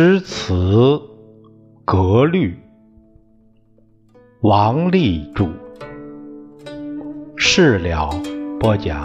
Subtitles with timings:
[0.00, 1.02] 诗词
[1.84, 2.56] 格律，
[4.42, 5.48] 王立著。
[7.36, 8.08] 事了
[8.60, 9.04] 播讲。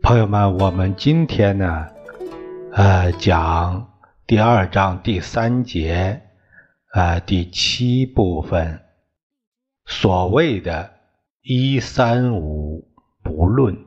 [0.00, 1.86] 朋友们，我们今天呢，
[2.72, 3.92] 呃，讲
[4.26, 6.22] 第二章第三节，
[6.94, 8.80] 呃，第七部分。
[9.92, 11.00] 所谓的
[11.42, 12.94] “一三五
[13.24, 13.86] 不论”，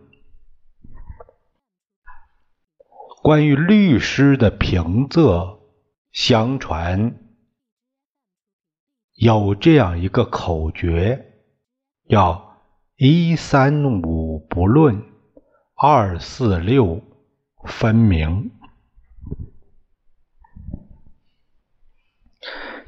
[3.24, 5.62] 关于律师的平仄，
[6.12, 7.18] 相传
[9.14, 11.26] 有这样一个口诀，
[12.10, 12.60] 叫
[13.00, 15.06] “一三五不论，
[15.74, 17.02] 二四六
[17.66, 18.52] 分明”。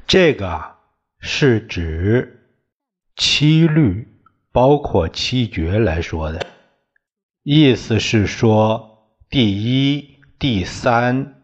[0.06, 0.76] 这个
[1.18, 2.34] 是指。
[3.16, 4.06] 七律
[4.52, 6.46] 包括七绝来说的，
[7.42, 11.40] 意思是说，第一、第三、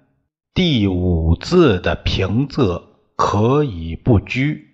[0.53, 2.83] 第五字的平仄
[3.17, 4.67] 可以不拘；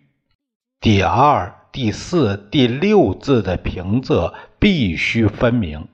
[0.80, 5.86] 第二、第四、第六字的平仄必须分明。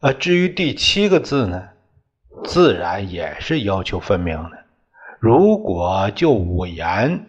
[0.00, 1.68] 呃，至于第七个字呢，
[2.42, 4.64] 自然也是要求分明的。
[5.20, 7.26] 如果就五言。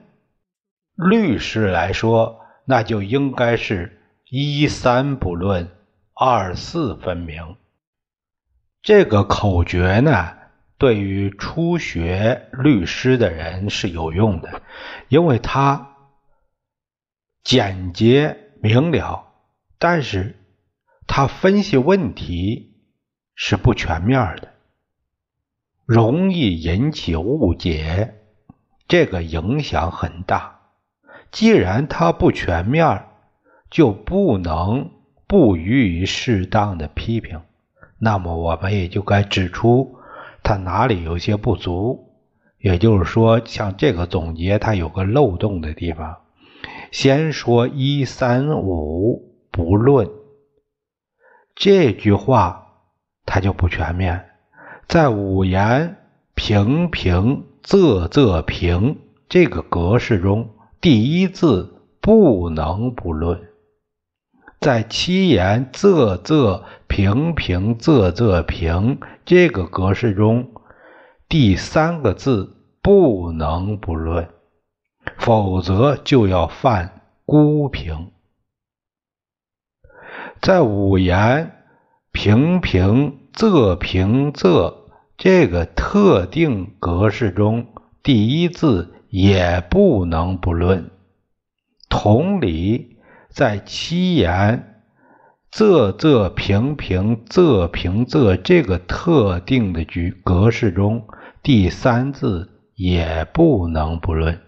[0.97, 5.69] 律师来说，那就应该是一三不论，
[6.15, 7.55] 二四分明。
[8.81, 10.33] 这个口诀呢，
[10.79, 14.63] 对于初学律师的人是有用的，
[15.07, 15.95] 因为它
[17.43, 19.27] 简洁明了，
[19.77, 20.35] 但是
[21.05, 22.75] 它分析问题
[23.35, 24.51] 是不全面的，
[25.85, 28.15] 容易引起误解，
[28.87, 30.56] 这个影响很大。
[31.31, 33.03] 既然它不全面，
[33.69, 34.91] 就不能
[35.27, 37.41] 不予以适当的批评。
[37.99, 39.97] 那么我们也就该指出
[40.43, 42.05] 它哪里有些不足。
[42.59, 46.17] 也就是说，像这个总结，它有个漏洞的地方。
[46.91, 50.09] 先说一三五不论
[51.55, 52.67] 这句话，
[53.25, 54.25] 它就不全面。
[54.87, 55.97] 在五言
[56.33, 58.97] 平平仄仄平
[59.29, 60.49] 这个格式中。
[60.89, 63.49] 第一字不能不论，
[64.61, 70.49] 在七言仄仄平平仄仄平这个格式中，
[71.27, 74.29] 第三个字不能不论，
[75.17, 78.13] 否则就要犯孤平。
[80.41, 81.65] 在五言
[82.13, 84.73] 平平仄平仄
[85.17, 87.67] 这个特定格式中，
[88.01, 88.93] 第一字。
[89.09, 90.89] 也不能不论。
[91.89, 92.97] 同理，
[93.29, 94.83] 在七言
[95.51, 101.07] 仄仄平平仄平仄这个特定的句格式中，
[101.41, 104.41] 第三字也不能不论。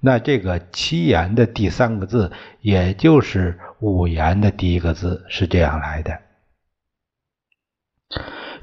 [0.00, 2.30] 那这个七言的第三个字，
[2.60, 6.20] 也就是五言的第一个字，是这样来的。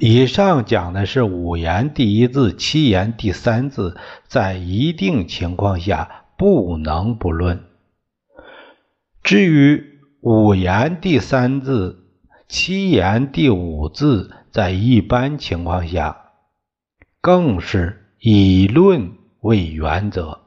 [0.03, 3.95] 以上讲的是五言第一字，七言第三字，
[4.28, 7.66] 在一定情况下不能不论。
[9.22, 12.03] 至于五言第三字，
[12.47, 16.31] 七言第五字，在一般情况下，
[17.22, 20.39] 更是以论为原则。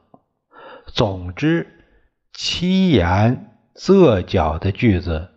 [0.87, 1.69] 总之，
[2.33, 5.29] 七言仄角的句子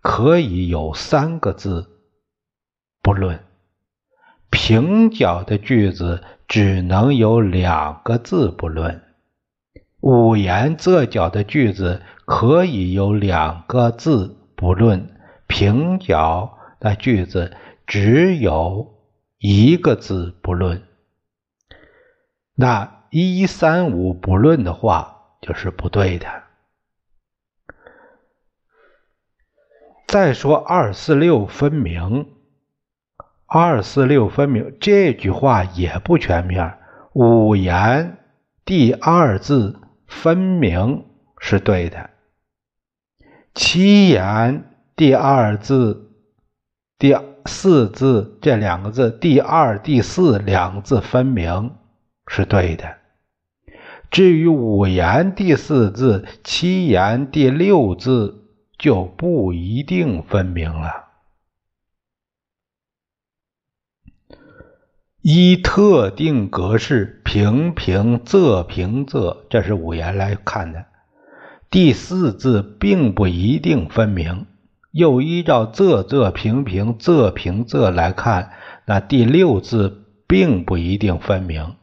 [0.00, 1.90] 可以有三个字。
[3.04, 3.38] 不论
[4.48, 9.02] 平角的句子只能有两个字不论，
[10.00, 17.54] 五言仄角的句子可以有两个字不论，平角的句子
[17.86, 18.94] 只有
[19.36, 20.82] 一个字不论。
[22.54, 26.26] 那一三五不论的话就是不对的。
[30.06, 32.33] 再说二四六分明。
[33.56, 36.74] 二四六分明这句话也不全面。
[37.12, 38.16] 五言
[38.64, 39.78] 第二字
[40.08, 41.04] 分明
[41.38, 42.10] 是对的，
[43.54, 44.64] 七言
[44.96, 46.10] 第二字、
[46.98, 47.16] 第
[47.46, 51.76] 四字这两个字，第二、第四两个字分明
[52.26, 52.96] 是对的。
[54.10, 61.03] 至于五言第四字、七言第六字，就不一定分明了。
[65.26, 70.84] 依特定格式平平仄平仄，这是五言来看的。
[71.70, 74.44] 第四字并不一定分明，
[74.90, 78.50] 又依照仄仄平平仄平仄来看，
[78.84, 81.76] 那第六字并不一定分明。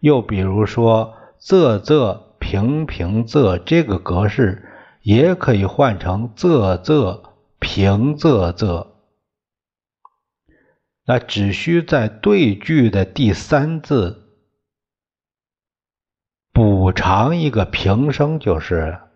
[0.00, 4.68] 又比如说仄仄平平仄这个格式，
[5.02, 7.20] 也可以换成仄仄
[7.60, 8.88] 平仄仄。
[11.06, 14.22] 那只需在对句的第三字
[16.52, 19.10] 补偿一个平声就是了。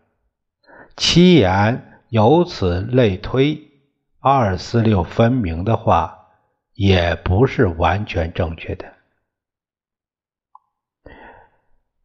[0.97, 3.71] 七言由此类推，
[4.19, 6.27] 二四六分明的话，
[6.75, 8.93] 也不是完全正确的。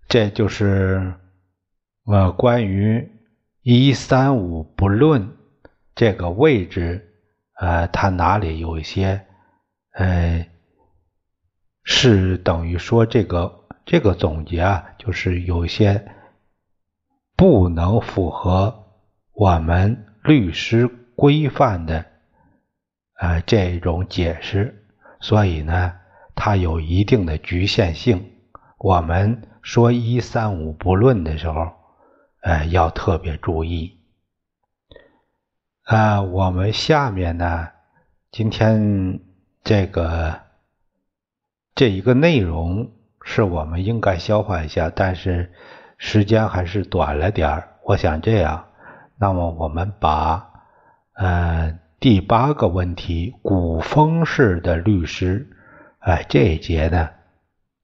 [0.07, 1.15] 这就是
[2.05, 3.11] 呃关于
[3.63, 5.35] 一三五不论
[5.95, 7.11] 这个位置，
[7.59, 9.25] 呃，它哪里有一些
[9.93, 10.45] 呃
[11.83, 16.11] 是等于说这个这个总结啊，就是有些
[17.35, 18.79] 不能符合。
[19.33, 22.05] 我们律师规范的
[23.19, 24.85] 呃这种解释，
[25.19, 25.95] 所以呢，
[26.35, 28.31] 它有一定的局限性。
[28.77, 31.71] 我们说一三五不论的时候，
[32.41, 33.97] 呃，要特别注意。
[35.83, 37.69] 啊，我们下面呢，
[38.31, 39.19] 今天
[39.63, 40.41] 这个
[41.73, 42.91] 这一个内容
[43.23, 45.53] 是我们应该消化一下，但是
[45.97, 47.69] 时间还是短了点儿。
[47.83, 48.67] 我想这样。
[49.17, 50.51] 那么我们把
[51.13, 55.49] 呃第八个问题古风式的律师，
[55.99, 57.11] 哎这一节呢，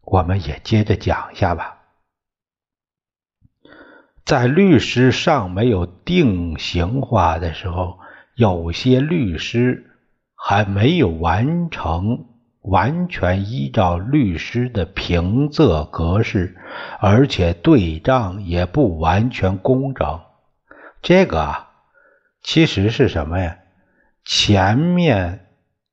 [0.02, 1.78] 我们也接着讲一下吧。
[4.26, 8.00] 在律师尚没有定型化的时候，
[8.36, 9.89] 有些律师
[10.42, 12.26] 还没有完成
[12.62, 16.56] 完全依照律师的平仄格式，
[17.00, 20.22] 而且对仗也不完全工整。
[21.02, 21.70] 这个啊，
[22.42, 23.58] 其实是什么呀？
[24.24, 25.48] 前面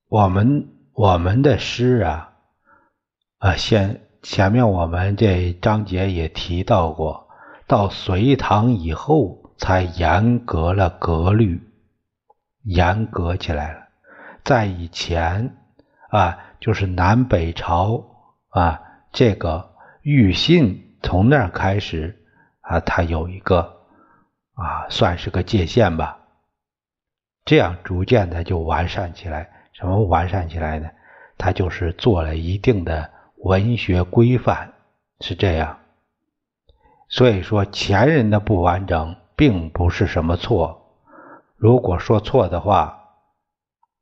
[0.09, 2.33] 我们我们的诗啊，
[3.39, 7.29] 啊，先前面我们这章节也提到过，
[7.67, 11.63] 到隋唐以后才严格了格律，
[12.63, 13.86] 严格起来了。
[14.47, 15.57] 在以前
[16.09, 18.03] 啊，就是南北朝
[18.49, 18.81] 啊，
[19.13, 22.25] 这个玉信从那儿开始
[22.61, 23.75] 啊，它有一个。
[24.55, 26.19] 啊，算是个界限吧。
[27.45, 29.51] 这样逐渐的就完善起来。
[29.73, 30.89] 什么完善起来呢？
[31.37, 34.73] 它就是做了一定的文学规范，
[35.21, 35.79] 是这样。
[37.11, 40.97] 所以说前人的不完整并不是什么错。
[41.57, 43.06] 如果说错的话，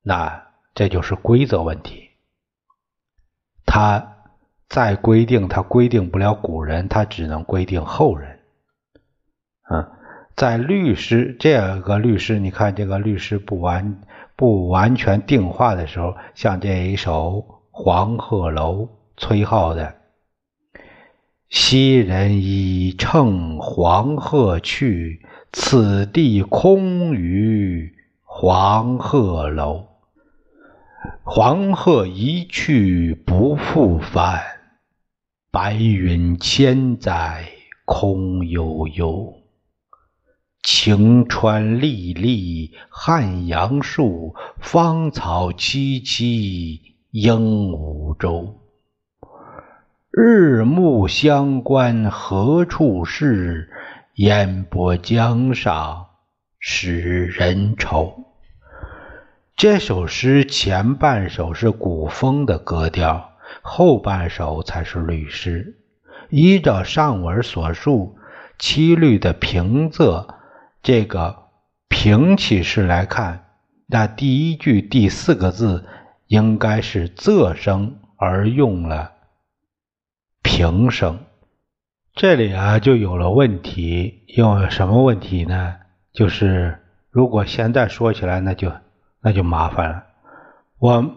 [0.05, 2.11] 那这就是规则问题。
[3.67, 4.17] 他
[4.69, 8.39] 再规定，他规定不了古人，他只能规定后人。
[9.69, 9.91] 嗯。
[10.37, 14.01] 在律师这个律师，你看这个律师不完
[14.35, 17.37] 不完全定化的时候，像这一首
[17.71, 18.83] 《黄鹤楼》
[19.17, 19.95] 崔颢的
[21.49, 29.87] “昔人已乘黄鹤去，此地空余黄鹤楼。
[31.23, 34.43] 黄鹤一去不复返，
[35.51, 37.49] 白云千载
[37.85, 39.35] 空悠悠。”
[40.63, 46.81] 晴川历历汉阳树，芳草萋萋
[47.11, 48.61] 鹦鹉洲。
[50.11, 53.71] 日暮乡关何处是？
[54.15, 56.07] 烟波江上
[56.59, 58.34] 使人愁。
[59.57, 63.31] 这首诗前半首是古风的格调，
[63.63, 65.79] 后半首才是律诗。
[66.29, 68.19] 依照上文所述，
[68.59, 70.27] 七律的平仄。
[70.83, 71.45] 这个
[71.89, 73.45] 平起式来看，
[73.87, 75.87] 那第一句第四个字
[76.27, 79.13] 应该是仄声，而用了
[80.43, 81.21] 平声。
[82.13, 85.77] 这里啊就有了问题，有什么问题呢？
[86.13, 86.81] 就是
[87.11, 88.73] 如果现在说起来，那就
[89.25, 90.05] 那就麻烦了。
[90.79, 91.17] 我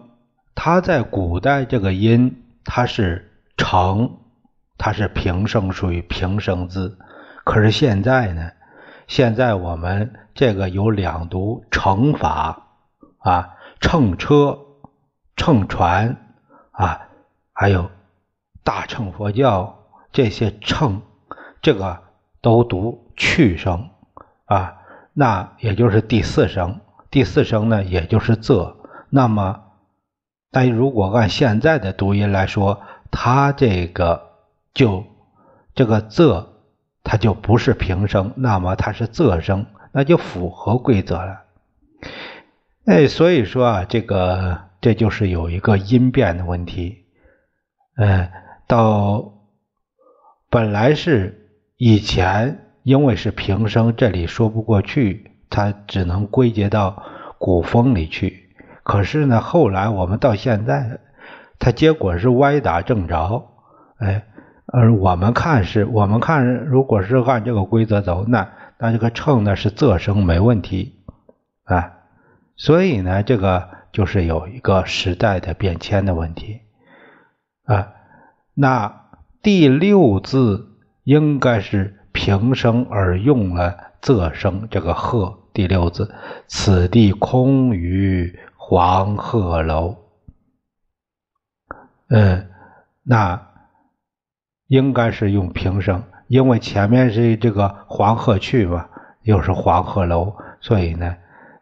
[0.54, 4.18] 它在古代这个音它是成，
[4.78, 6.96] 它是平声，属于平声字。
[7.44, 8.50] 可是现在呢？
[9.06, 12.68] 现在我们这个有两读乘法
[13.18, 14.58] 啊，乘车、
[15.36, 16.16] 乘船
[16.72, 17.08] 啊，
[17.52, 17.90] 还有
[18.64, 19.78] 大乘佛教
[20.12, 21.02] 这些乘，
[21.60, 22.02] 这个
[22.40, 23.90] 都读去声
[24.46, 24.76] 啊，
[25.12, 28.76] 那也就是第四声，第四声呢也就是仄。
[29.10, 29.62] 那么，
[30.50, 34.30] 但如果按现在的读音来说，它这个
[34.74, 35.04] 就
[35.74, 36.46] 这个仄
[37.02, 41.44] 它就不是平声，那么它是仄声，那就符合规则了。
[42.84, 47.06] 哎，所以说啊，这个这就是有一个音变的问题。
[47.96, 48.30] 嗯，
[48.66, 49.32] 到
[50.50, 57.02] 本来是以前因为是平声，这里说不过去，它只能归结到
[57.38, 58.50] 古风里去。
[58.82, 61.00] 可是呢，后来我们到现在，
[61.58, 63.48] 它结果是歪打正着。
[63.98, 64.24] 哎，
[64.66, 71.00] 而我们看是，我们看如果是按这个规则走，那那这个称呢是仄声没问题
[71.64, 71.94] 啊。
[72.56, 76.60] 所以呢，这个就是有一个时代的变迁的问题
[77.64, 77.88] 啊。
[78.54, 79.02] 那
[79.42, 80.68] 第六字
[81.04, 86.14] 应该是平声而用了仄声，这个鹤第六字，
[86.46, 89.96] 此地空余黄鹤楼。
[92.08, 92.48] 嗯，
[93.02, 93.46] 那。
[94.66, 98.90] 应该是用平声，因为前面是这个黄鹤去嘛，
[99.22, 101.16] 又是黄鹤楼，所以呢，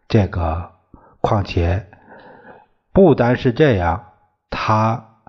[0.09, 0.73] 这个
[1.21, 1.87] 况且
[2.93, 4.07] 不单是这样，
[4.51, 5.21] 它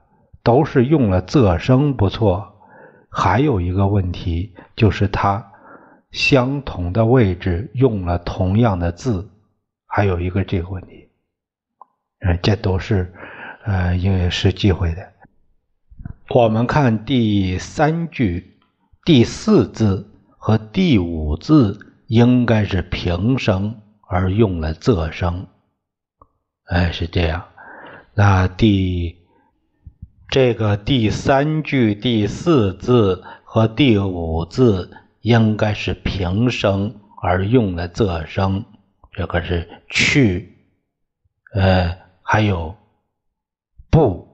[0.41, 2.55] 都是用了仄声，不错。
[3.11, 5.51] 还有一个问题就是它
[6.17, 9.29] 相同的位置用了同样的字，
[9.86, 11.09] 还有一个这个问题，
[12.21, 13.13] 呃，这都是
[13.63, 15.13] 呃，因为是忌讳的。
[16.31, 18.57] 我们看第三句
[19.05, 20.09] 第四字
[20.39, 25.45] 和第五字应该是平声，而用了仄声。
[26.65, 27.45] 哎，是这样。
[28.15, 29.19] 那第
[30.29, 34.89] 这个第三句第四字和第五字
[35.27, 38.63] 应该是平声，而用的仄声。
[39.12, 40.57] 这个是去，
[41.53, 42.77] 呃，还有
[43.89, 44.25] 不。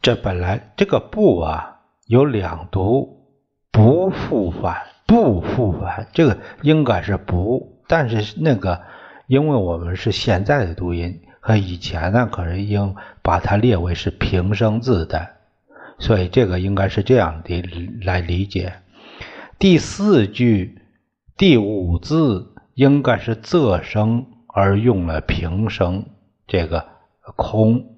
[0.00, 3.30] 这本来这个不啊有两读，
[3.70, 8.82] 不复返，不复返，这个应该是不，但是那个
[9.28, 15.36] 因为我们是现在的读音和以前呢，可是应把它列为是平声字的，
[15.98, 17.62] 所以这个应该是这样的
[18.02, 18.74] 来理解。
[19.58, 20.82] 第四句
[21.36, 26.06] 第五字应该是仄声而用了平声，
[26.46, 26.86] 这个
[27.36, 27.92] 空。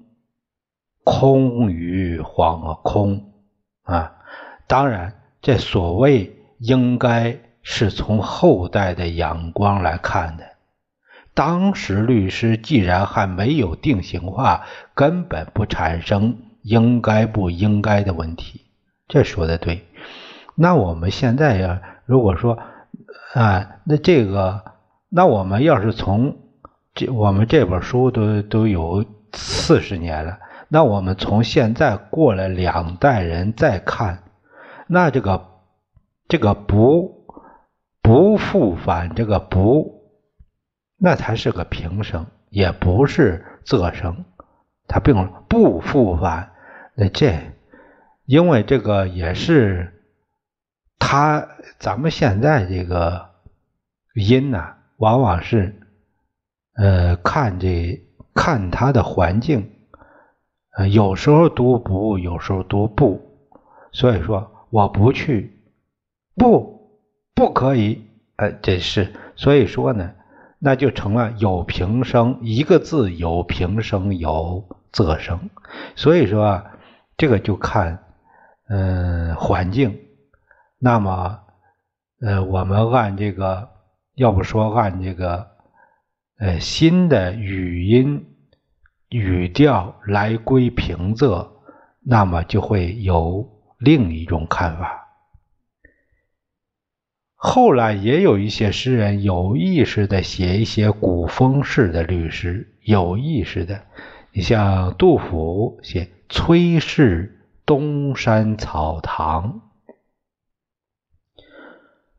[1.05, 3.33] 空于黄，空
[3.81, 4.17] 啊！
[4.67, 10.43] 当然，这所谓应该是从后代的眼光来看的。
[11.33, 18.61] 当时律师既然还没有定型化，根本不产生应该不应该的问题。
[19.07, 19.85] 这说的对。
[20.55, 22.59] 那我们现在呀，如果说
[23.33, 24.63] 啊，那这个，
[25.09, 26.37] 那我们要是从
[26.93, 30.37] 这，我们这本书都都有四十年了。
[30.67, 34.23] 那我们从现在过了两代人再看，
[34.87, 35.47] 那这个
[36.27, 37.25] 这个不
[38.01, 40.03] 不复返这个不，
[40.97, 44.25] 那才是个平声，也不是仄声，
[44.89, 46.51] 他并不复返。
[46.95, 47.39] 那这
[48.25, 50.03] 因为这个也是
[50.99, 51.47] 他，
[51.79, 53.29] 咱们现在这个
[54.15, 55.73] 音呐，往往是
[56.75, 58.01] 呃看这
[58.33, 59.71] 看他的环境。
[60.77, 63.21] 呃有时候读不，有时候读不，
[63.91, 65.51] 所以说我不去，
[66.35, 67.01] 不，
[67.33, 68.05] 不可以，
[68.37, 70.13] 呃，这是所以说呢，
[70.59, 75.49] 那就成了有平声，一个字有平声有仄声，
[75.95, 76.77] 所以说啊，
[77.17, 78.03] 这个就看
[78.67, 79.99] 嗯环境，
[80.77, 81.39] 那么
[82.21, 83.69] 呃我们按这个，
[84.15, 85.47] 要不说按这个
[86.37, 88.25] 呃新的语音。
[89.11, 91.49] 语调来归平仄，
[92.05, 95.07] 那么就会有另一种看法。
[97.33, 103.81] 后来也有一些诗人有意识的写一些古风式的律诗，有意识的。
[104.31, 109.61] 你像杜甫写“崔氏东山草堂”，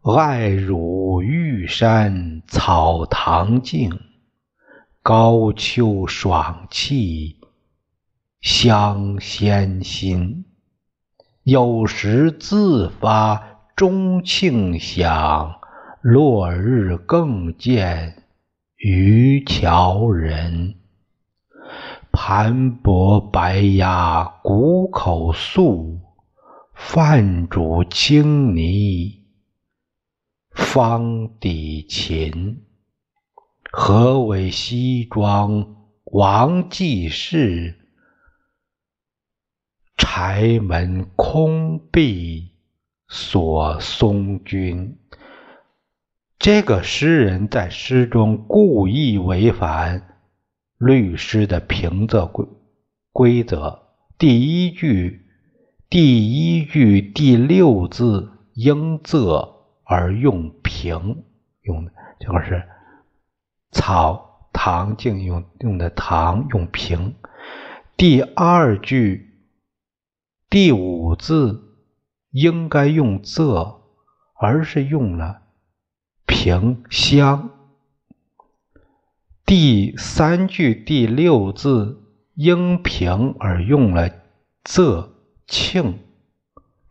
[0.03, 4.01] 爱如玉山草堂静。
[5.03, 7.39] 高秋爽气
[8.43, 10.45] 香仙心，
[11.43, 15.59] 有时自发钟磬响，
[16.03, 18.25] 落日更见
[18.77, 20.80] 渔樵人。
[22.33, 25.99] 寒薄白鸭谷口素，
[26.77, 29.25] 饭煮青泥
[30.53, 32.63] 方底琴。
[33.73, 37.75] 何为西庄王季氏？
[39.97, 42.53] 柴门空闭
[43.09, 44.97] 锁松君。
[46.39, 50.10] 这个诗人在诗中故意违反
[50.81, 52.47] 律诗的平仄规
[53.13, 53.83] 规则。
[54.17, 55.27] 第一句，
[55.91, 61.23] 第一句第六字应仄而用平，
[61.61, 62.67] 用的这个是
[63.73, 67.15] 草唐静用用的唐用平。
[67.99, 69.35] 第二句
[70.49, 71.77] 第五字
[72.31, 73.83] 应该用仄，
[74.41, 75.43] 而是用了。
[76.27, 77.51] 平乡。
[79.51, 82.05] 第三句第六字
[82.35, 84.09] 应平而用了
[84.63, 85.09] 仄
[85.49, 85.99] 庆，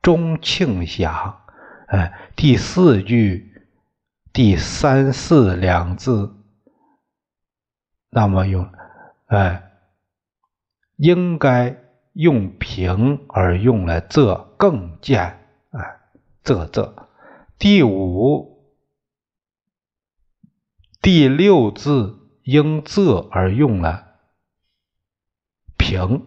[0.01, 1.39] 中庆响。
[1.87, 3.63] 哎，第四句
[4.33, 6.35] 第三四两字，
[8.09, 8.69] 那么用
[9.27, 9.71] 哎
[10.97, 11.77] 应该
[12.11, 15.39] 用平而用了仄更见。
[15.69, 16.01] 哎，
[16.43, 16.91] 仄仄。
[17.57, 18.59] 第五。
[21.01, 22.18] 第六字
[22.49, 24.07] 应仄而用了
[25.77, 26.23] 平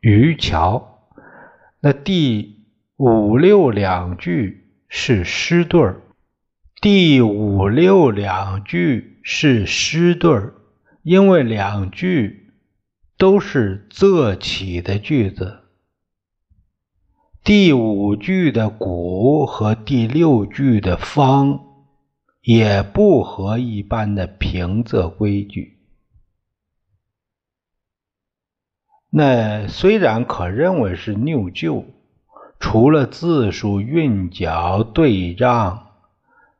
[0.00, 1.08] 渔桥，
[1.80, 6.02] 那第五六两句是诗对儿，
[6.82, 10.52] 第五六两句是诗对儿，
[11.02, 12.52] 因为两句
[13.16, 15.60] 都是仄起的句子，
[17.42, 21.65] 第五句的古和第六句的方。
[22.46, 25.80] 也不合一般的平仄规矩。
[29.10, 31.84] 那虽然可认为是拗旧，
[32.60, 35.88] 除了字数、韵脚、对仗，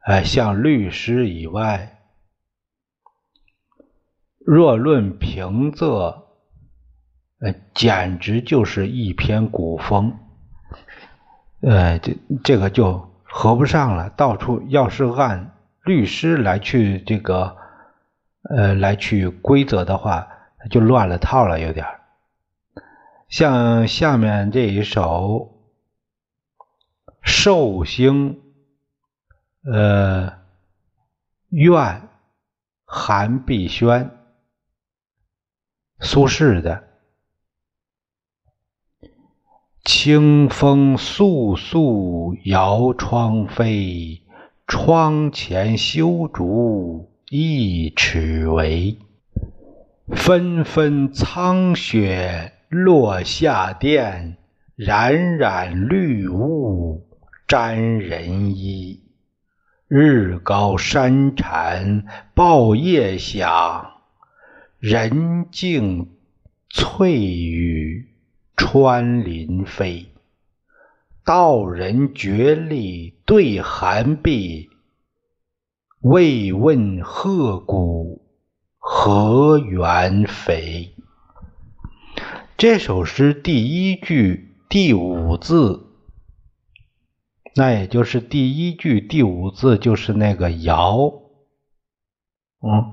[0.05, 2.01] 呃，像律诗以外，
[4.44, 6.25] 若论平仄，
[7.38, 10.18] 呃，简直就是一篇古风。
[11.61, 14.11] 呃，这这个就合不上了。
[14.11, 15.53] 到处要是按。
[15.87, 17.57] 律师来去这个，
[18.42, 20.29] 呃，来去规则的话，
[20.68, 21.87] 就乱了套了，有点
[23.29, 25.57] 像下面这一首
[27.22, 28.42] 《寿星》，
[29.72, 30.40] 呃，
[31.51, 32.09] 愿
[32.85, 34.11] 韩碧轩，
[36.01, 36.83] 苏轼的。
[39.85, 44.26] 清风簌簌摇窗扉。
[44.68, 48.98] 窗前修竹一尺围，
[50.09, 54.37] 纷纷苍雪落下殿，
[54.74, 57.07] 冉冉绿雾
[57.46, 59.05] 沾人衣。
[59.87, 63.92] 日高山蝉抱夜响，
[64.81, 66.09] 人静
[66.68, 68.09] 翠羽
[68.57, 70.07] 穿林飞。
[71.27, 74.71] 道人绝力对寒碧，
[75.99, 78.31] 未问鹤骨
[78.79, 80.95] 何缘肥。
[82.57, 85.89] 这首诗第一句第五字，
[87.57, 91.25] 那也就是第一句第五字就是那个爻，
[92.61, 92.89] 嗯，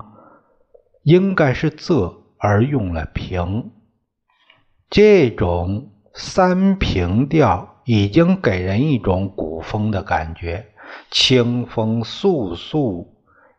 [1.04, 3.70] 应该是仄而用了平，
[4.90, 7.70] 这种三平调。
[7.84, 10.66] 已经给人一种古风的感觉，
[11.10, 13.06] 清风簌簌，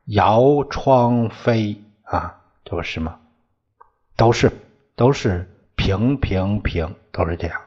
[0.06, 3.20] 摇窗飞啊，这不是吗？
[4.16, 4.52] 都是
[4.96, 7.62] 都是平平平，都是这样。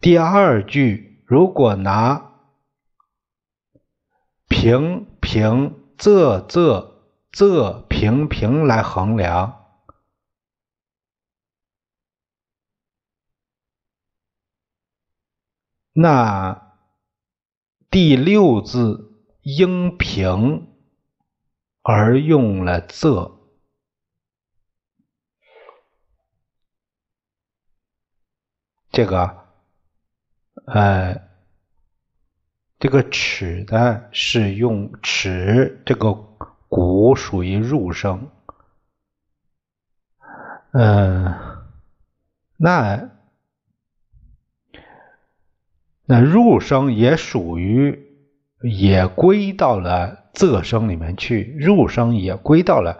[0.00, 2.30] 第二句如果拿
[4.48, 6.88] 平平仄仄
[7.32, 9.61] 仄平平来衡量。
[15.94, 16.78] 那
[17.90, 20.68] 第六字应平
[21.82, 23.32] 而用了仄，
[28.90, 29.44] 这个
[30.64, 31.28] 呃，
[32.78, 36.14] 这个齿的是用齿，这个
[36.68, 38.30] 骨属于入声，
[40.72, 41.34] 嗯，
[42.56, 43.11] 那。
[46.12, 47.98] 那入声也属于，
[48.60, 51.56] 也归到了仄声里面去。
[51.58, 52.98] 入声也归到了，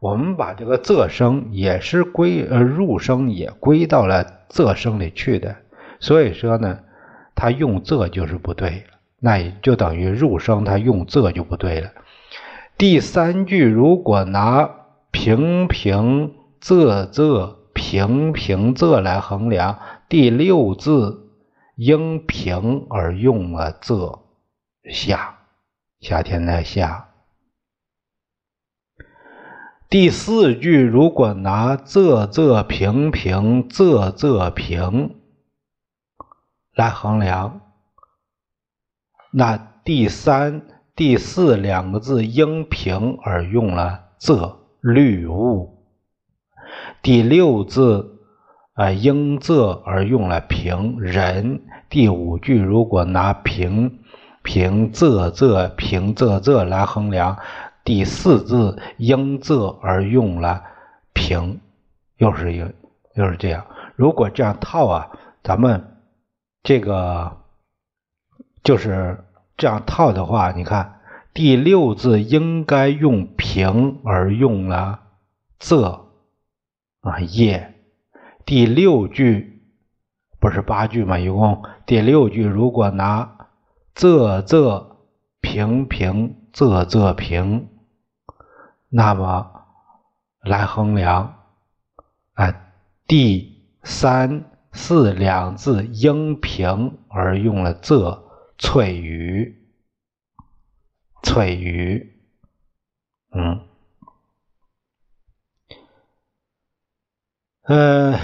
[0.00, 5.54] 我们把这个仄声也是归呃入声也归到了仄声里去的。
[6.00, 6.78] 所以说呢，
[7.34, 8.84] 他用仄就是不对
[9.20, 11.90] 那也就等于入声他用仄就不对了。
[12.78, 14.70] 第三句如果拿
[15.10, 19.78] 平平仄仄平平仄来衡量。
[20.08, 21.23] 第六字
[21.76, 24.20] 应平而用了仄
[24.90, 25.38] 夏，
[26.00, 27.08] 夏天的夏。
[29.88, 35.16] 第四句如果拿仄仄平平仄仄平
[36.74, 37.60] 来衡量，
[39.32, 45.84] 那第三、第四两个字应平而用了仄绿物，
[47.02, 48.13] 第六字
[48.74, 51.62] 啊应仄而用了平人。
[51.88, 54.00] 第五句如果拿平
[54.42, 57.38] 平仄仄平仄仄来衡量。
[57.84, 60.64] 第四字应仄而用了
[61.12, 61.60] 平，
[62.16, 62.72] 又是一个，
[63.14, 63.66] 又是这样。
[63.94, 65.10] 如果这样套啊，
[65.42, 65.98] 咱们
[66.62, 67.36] 这个
[68.62, 69.22] 就是
[69.58, 70.98] 这样套的话，你看
[71.34, 75.00] 第六字应该用平而用了
[75.60, 76.06] 仄
[77.02, 77.73] 啊叶。
[78.46, 79.62] 第六句
[80.38, 81.18] 不是八句吗？
[81.18, 83.48] 一共第六句如果拿
[83.94, 84.96] 仄仄
[85.40, 87.68] 平平仄仄平。
[88.90, 89.50] 那么
[90.40, 91.46] 来衡量，
[92.34, 92.54] 啊，
[93.08, 98.22] 第三、四两字应平而用了仄
[98.56, 99.66] 翠羽，
[101.24, 102.20] 翠羽，
[103.34, 103.66] 嗯，
[107.66, 108.20] 呃，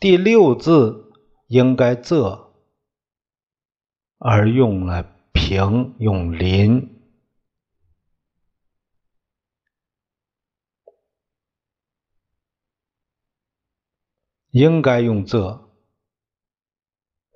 [0.00, 1.12] 第六字
[1.46, 2.52] 应该仄
[4.18, 6.94] 而用了平，用临。
[14.50, 15.60] 应该用仄，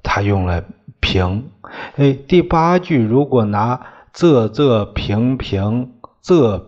[0.02, 0.64] 他用了
[1.00, 1.52] 平。
[1.96, 6.64] 哎，第八句如果拿仄仄平平仄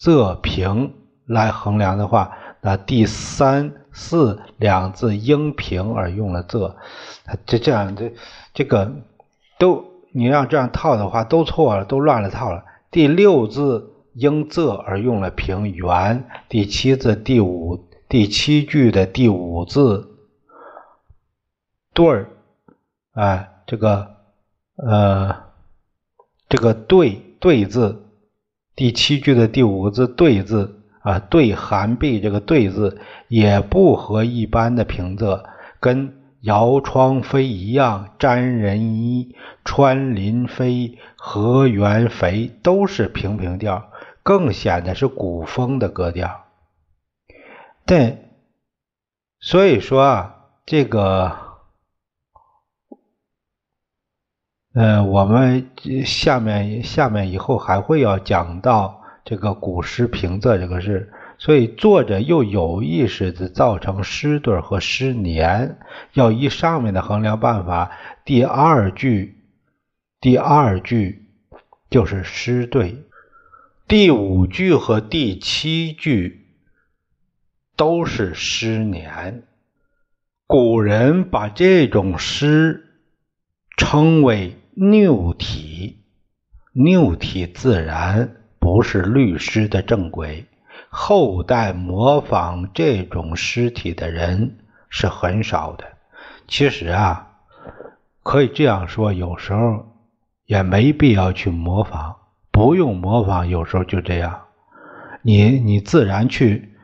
[0.00, 0.92] 仄平
[1.24, 6.76] 来衡量的话，那第三四两字应平而用了仄，
[7.44, 8.14] 这这样这
[8.54, 8.92] 这个
[9.58, 12.64] 都你要这样套的话都错了，都乱了套了。
[12.90, 17.86] 第六字应仄而用了平原，第七字第五。
[18.08, 20.16] 第七句的第五字
[21.92, 22.30] 对儿，
[23.12, 24.16] 哎，这个
[24.76, 25.36] 呃，
[26.48, 28.06] 这个对对字，
[28.74, 30.77] 第七句的第五个字对字
[31.08, 35.42] 啊，对寒壁这个对字也不和一般的平仄，
[35.80, 43.90] 跟摇窗飞一样，沾人衣，穿林飞，河源肥都是平平调，
[44.22, 46.44] 更显得是古风的格调。
[47.86, 48.28] 对，
[49.40, 50.34] 所以说啊，
[50.66, 51.38] 这个，
[54.74, 55.70] 呃，我们
[56.04, 58.97] 下面下面以后还会要讲到
[59.28, 65.78] 这个古诗平仄这个事，所以作者又有意识的造成诗对和诗年，
[66.14, 67.90] 要依上面的衡量办法，
[68.24, 69.36] 第二句，
[70.18, 71.26] 第二句
[71.90, 73.04] 就是诗对，
[73.86, 76.46] 第五句和第七句。
[77.76, 79.44] 都是诗年，
[80.48, 82.96] 古人把这种诗
[83.76, 86.00] 称为拗体，
[86.72, 90.46] 拗体自然不是律师的正轨。
[90.90, 94.56] 后代模仿这种尸体的人
[94.88, 95.84] 是很少的。
[96.46, 97.28] 其实啊，
[98.22, 99.86] 可以这样说，有时候
[100.46, 102.14] 也没必要去模仿，
[102.50, 104.40] 不用模仿，有时候就这样，
[105.22, 106.74] 你你自然去。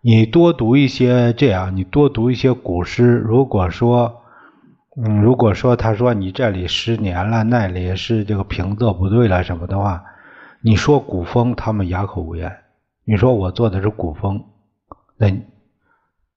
[0.00, 3.16] 你多读一些这样，你多读一些古诗。
[3.16, 4.22] 如果说，
[4.96, 10.04] 嗯，如果说他说你这里失年了，那里是这个平仄不对了什么的话，
[10.60, 12.64] 你说古风，他们哑口无言。
[13.04, 14.44] 你说我做的是古风，
[15.16, 15.28] 那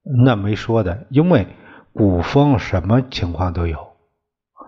[0.04, 1.48] 那没说的，因为
[1.92, 3.94] 古风什么情况都有，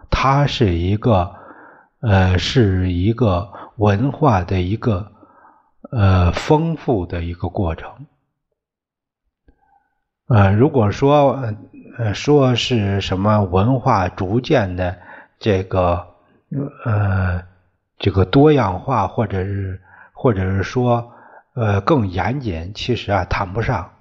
[0.09, 1.35] 它是一个
[2.01, 5.11] 呃，是一个文化的一个
[5.91, 7.89] 呃丰富的一个过程。
[10.27, 11.39] 呃，如果说
[11.97, 14.97] 呃说是什么文化逐渐的
[15.39, 16.07] 这个
[16.85, 17.43] 呃
[18.03, 21.13] 这个多样化，或者是或者是说
[21.55, 23.91] 呃更严谨，其实啊谈不上。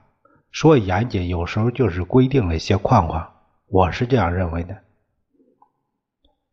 [0.50, 3.30] 说严谨，有时候就是规定了一些框框，
[3.68, 4.76] 我是这样认为的。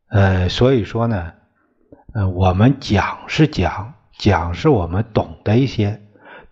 [0.09, 1.33] 呃，所以说呢，
[2.13, 6.03] 呃，我们讲是讲，讲是我们懂得一些，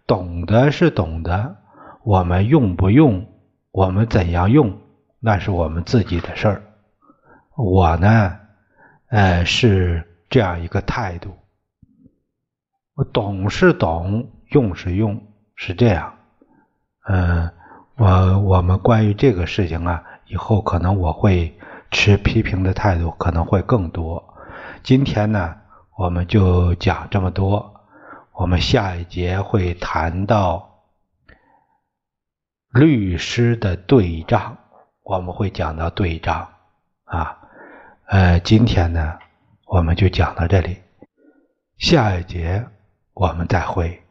[0.07, 1.57] 懂得是懂得。
[2.03, 3.27] 我们用不用，
[3.69, 4.81] 我们怎样用，
[5.19, 6.63] 那是我们自己的事儿。
[7.55, 8.39] 我呢，
[9.09, 11.37] 呃，是这样一个态度。
[12.95, 15.21] 我懂是懂，用是用，
[15.55, 16.15] 是这样。
[17.07, 17.51] 嗯，
[17.95, 21.57] 我我们关于这个事情啊，以后可能我会
[21.91, 24.33] 持批评的态度，可能会更多。
[24.83, 25.55] 今天呢，
[25.95, 27.73] 我们就讲这么多。
[28.33, 30.83] 我们下一节会谈到
[32.69, 34.57] 律师的对账，
[35.03, 36.47] 我们会讲到对账
[37.05, 37.37] 啊。
[38.05, 39.17] 呃，今天呢，
[39.67, 40.77] 我们就讲到这里，
[41.77, 42.65] 下一节
[43.13, 44.01] 我们再会。